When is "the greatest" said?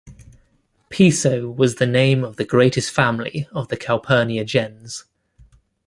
2.37-2.89